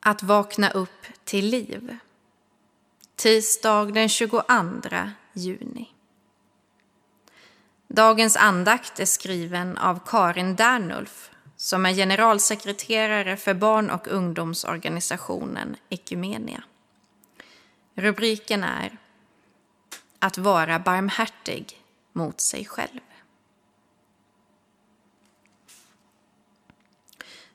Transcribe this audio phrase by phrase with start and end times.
[0.00, 1.96] Att vakna upp till liv.
[3.16, 4.42] Tisdag den 22
[5.32, 5.88] juni.
[7.88, 16.62] Dagens andakt är skriven av Karin Dernulf som är generalsekreterare för barn och ungdomsorganisationen Ekumenia.
[17.94, 18.98] Rubriken är
[20.18, 23.00] Att vara barmhärtig mot sig själv.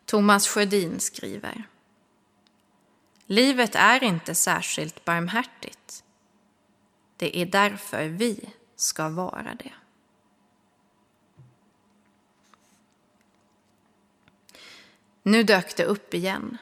[0.06, 1.64] Thomas Sjödin skriver
[3.34, 6.04] Livet är inte särskilt barmhärtigt.
[7.18, 9.74] Det är därför vi ska vara det.
[15.24, 16.58] Nu dök det upp igen.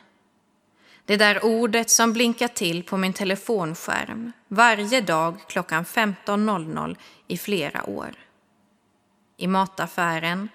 [1.06, 7.90] Det där ordet som blinkar till på min telefonskärm varje dag klockan 15.00 i flera
[7.90, 8.16] år.
[9.38, 10.50] I mataffären,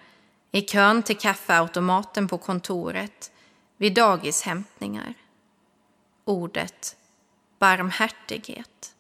[0.53, 3.33] i kön till kaffeautomaten på kontoret,
[3.77, 5.15] vid dagishämtningar.
[6.29, 6.97] Ordet
[7.59, 8.95] barmhärtighet.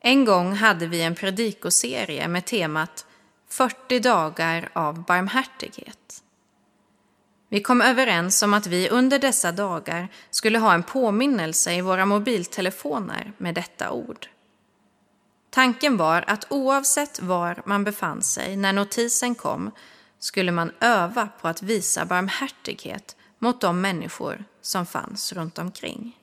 [0.00, 3.06] En gång hade vi en predikoserie med temat
[3.48, 6.22] 40 dagar av barmhärtighet.
[7.48, 12.06] Vi kom överens om att vi under dessa dagar skulle ha en påminnelse i våra
[12.06, 14.28] mobiltelefoner med detta ord.
[15.50, 19.70] Tanken var att oavsett var man befann sig när notisen kom
[20.18, 26.18] skulle man öva på att visa barmhärtighet mot de människor som fanns runt omkring.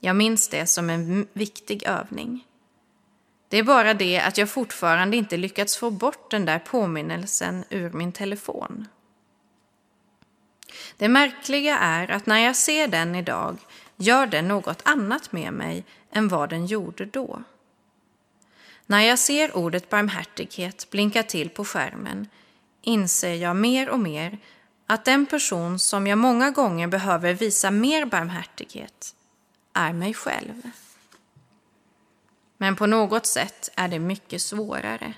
[0.00, 2.46] Jag minns det som en viktig övning.
[3.48, 7.90] Det är bara det att jag fortfarande inte lyckats få bort den där påminnelsen ur
[7.90, 8.88] min telefon.
[10.96, 13.56] Det märkliga är att när jag ser den idag
[13.96, 17.42] gör den något annat med mig än vad den gjorde då.
[18.86, 22.28] När jag ser ordet barmhärtighet blinka till på skärmen
[22.82, 24.38] inser jag mer och mer
[24.86, 29.14] att den person som jag många gånger behöver visa mer barmhärtighet
[29.72, 30.62] är mig själv.
[32.56, 35.14] Men på något sätt är det mycket svårare.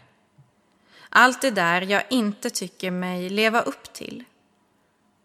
[1.08, 4.24] Allt det där jag inte tycker mig leva upp till.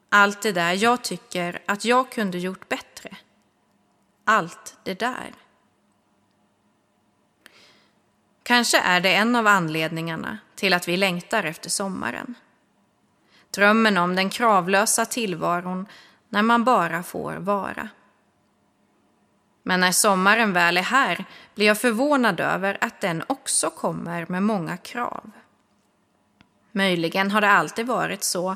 [0.09, 3.17] Allt det där jag tycker att jag kunde gjort bättre.
[4.23, 5.33] Allt det där.
[8.43, 12.35] Kanske är det en av anledningarna till att vi längtar efter sommaren.
[13.55, 15.85] Drömmen om den kravlösa tillvaron
[16.29, 17.89] när man bara får vara.
[19.63, 21.25] Men när sommaren väl är här
[21.55, 25.31] blir jag förvånad över att den också kommer med många krav.
[26.71, 28.55] Möjligen har det alltid varit så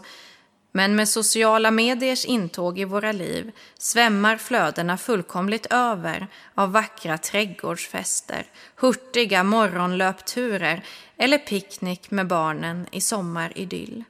[0.71, 8.45] men med sociala mediers intåg i våra liv svämmar flödena fullkomligt över av vackra trädgårdsfester,
[8.75, 10.83] hurtiga morgonlöpturer
[11.17, 14.03] eller picknick med barnen i sommaridyll.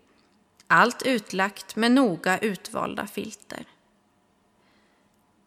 [0.68, 3.66] Allt utlagt med noga utvalda filter.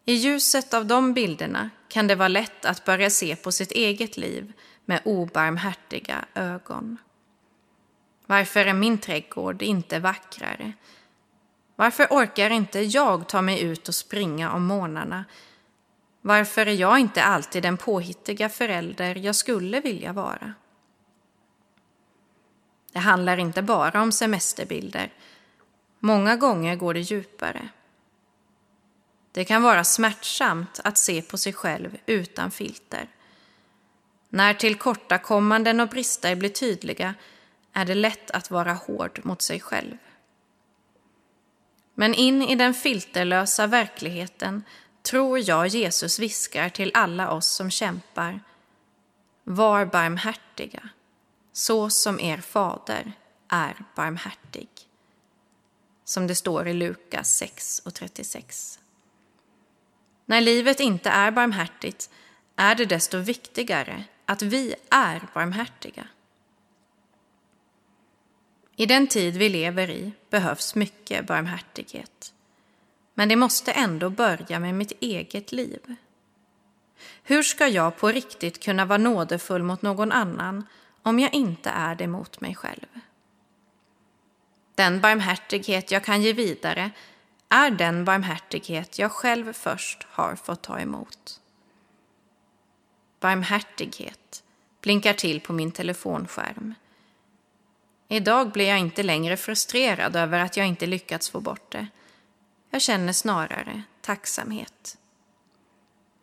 [0.05, 4.17] I ljuset av de bilderna kan det vara lätt att börja se på sitt eget
[4.17, 4.53] liv
[4.85, 6.97] med obarmhärtiga ögon.
[8.25, 10.73] Varför är min trädgård inte vackrare?
[11.75, 15.25] Varför orkar inte jag ta mig ut och springa om morgnarna?
[16.21, 20.53] Varför är jag inte alltid den påhittiga förälder jag skulle vilja vara?
[22.91, 25.13] Det handlar inte bara om semesterbilder.
[25.99, 27.69] Många gånger går det djupare.
[29.31, 33.07] Det kan vara smärtsamt att se på sig själv utan filter.
[34.29, 37.13] När tillkortakommanden och brister blir tydliga
[37.73, 39.97] är det lätt att vara hård mot sig själv.
[41.95, 44.63] Men in i den filterlösa verkligheten
[45.01, 48.39] tror jag Jesus viskar till alla oss som kämpar.
[49.43, 50.89] Var barmhärtiga,
[51.51, 53.13] så som er fader
[53.47, 54.69] är barmhärtig.
[56.03, 58.79] Som det står i Lukas 6 och 36.
[60.25, 62.09] När livet inte är barmhärtigt
[62.55, 66.07] är det desto viktigare att vi är barmhärtiga.
[68.75, 72.33] I den tid vi lever i behövs mycket barmhärtighet.
[73.13, 75.95] Men det måste ändå börja med mitt eget liv.
[77.23, 80.65] Hur ska jag på riktigt kunna vara nådefull mot någon annan
[81.03, 82.87] om jag inte är det mot mig själv?
[84.75, 86.91] Den barmhärtighet jag kan ge vidare
[87.49, 91.41] är den barmhärtighet jag själv först har fått ta emot.
[93.19, 94.43] Barmhärtighet
[94.81, 96.73] blinkar till på min telefonskärm.
[98.07, 101.87] Idag blir jag inte längre frustrerad över att jag inte lyckats få bort det.
[102.69, 104.97] Jag känner snarare tacksamhet.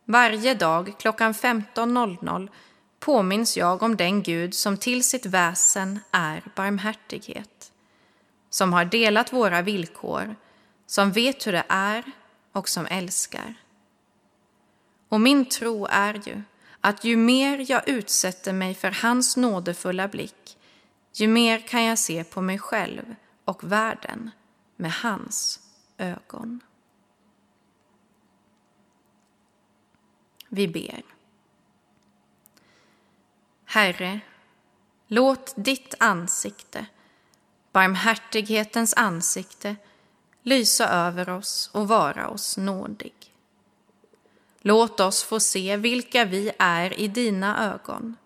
[0.05, 2.49] Varje dag klockan 15.00
[2.99, 7.73] påminns jag om den Gud som till sitt väsen är barmhärtighet.
[8.51, 10.37] Som har delat våra villkor
[10.87, 12.05] som vet hur det är
[12.53, 13.55] och som älskar.
[15.09, 16.43] Och min tro är ju
[16.81, 20.59] att ju mer jag utsätter mig för hans nådefulla blick,
[21.13, 23.15] ju mer kan jag se på mig själv
[23.45, 24.31] och världen
[24.77, 25.61] med hans
[25.99, 26.61] ögon.
[30.49, 31.18] Vi ber.
[33.79, 34.21] Herre,
[35.07, 36.87] låt ditt ansikte,
[37.73, 39.77] barmhärtighetens ansikte,
[40.43, 43.35] lysa över oss och vara oss nådig.
[44.61, 48.17] Låt oss få se vilka vi är i dina ögon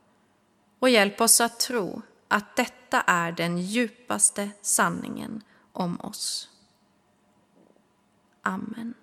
[0.79, 6.49] och hjälp oss att tro att detta är den djupaste sanningen om oss.
[8.43, 8.95] Amen.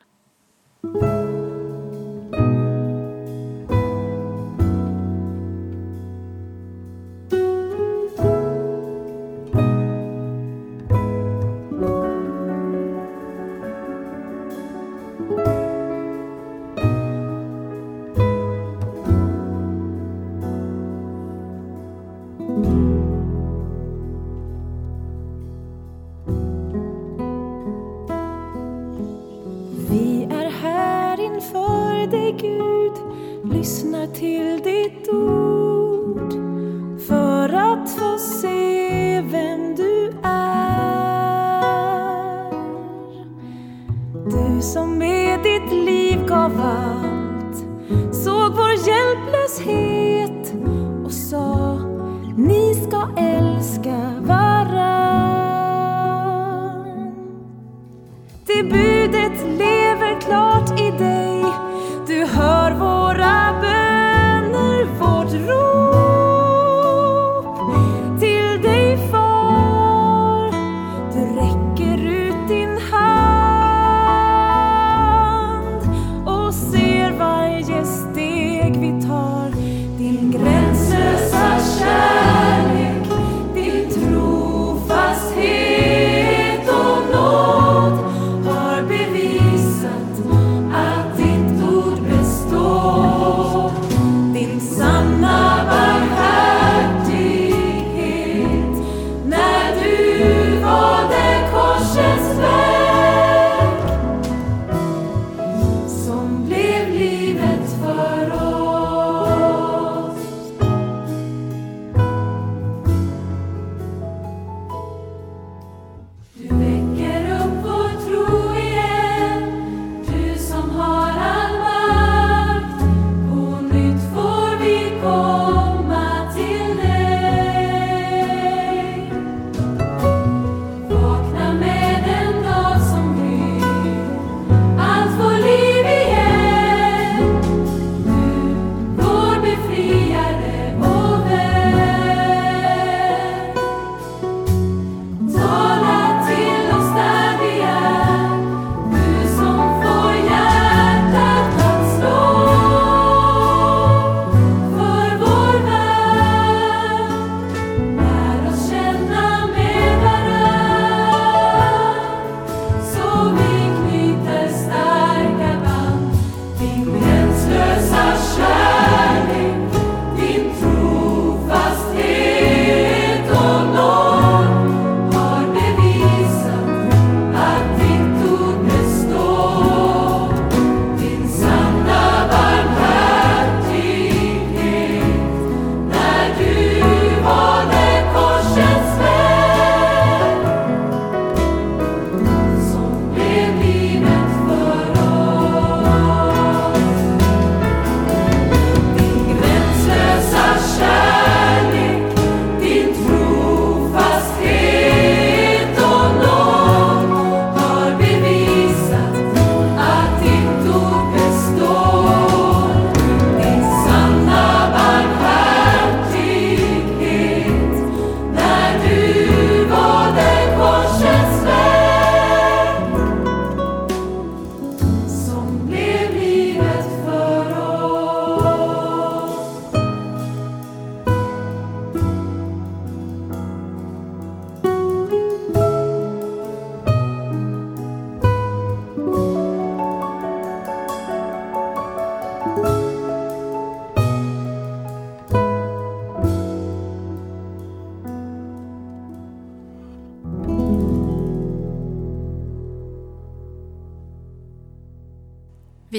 [33.44, 36.34] Lyssnar till ditt ord
[37.08, 41.60] för att få se vem du är.
[44.26, 47.58] Du som med ditt liv gav allt
[48.16, 49.89] såg vår hjälplöshet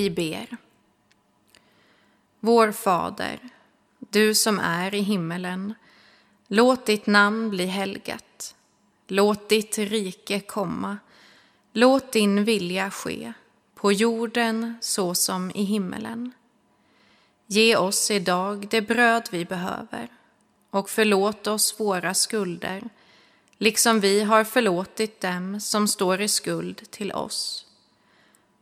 [0.01, 0.57] Vi ber.
[2.41, 3.39] Vår Fader,
[3.99, 5.75] du som är i himmelen.
[6.47, 8.55] Låt ditt namn bli helgat.
[9.07, 10.99] Låt ditt rike komma.
[11.73, 13.33] Låt din vilja ske,
[13.75, 16.33] på jorden så som i himmelen.
[17.47, 20.09] Ge oss idag det bröd vi behöver
[20.71, 22.83] och förlåt oss våra skulder,
[23.59, 27.67] liksom vi har förlåtit dem som står i skuld till oss.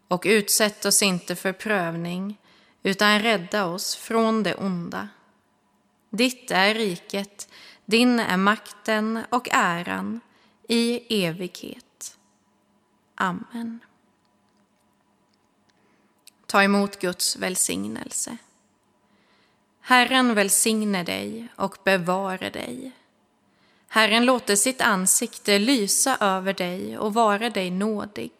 [0.08, 2.38] Och utsätt oss inte för prövning,
[2.82, 5.08] utan rädda oss från det onda.
[6.10, 7.48] Ditt är riket,
[7.84, 10.20] din är makten och äran
[10.68, 12.18] i evighet.
[13.14, 13.80] Amen.
[16.46, 18.36] Ta emot Guds välsignelse.
[19.80, 22.92] Herren välsigne dig och bevare dig.
[23.88, 28.32] Herren låter sitt ansikte lysa över dig och vara dig nådig.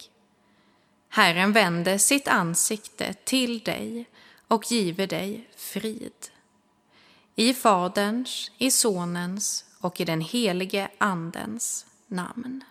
[1.09, 4.09] Herren vände sitt ansikte till dig
[4.47, 6.29] och give dig frid.
[7.35, 12.63] I Faderns, i Sonens och i den helige Andens namn.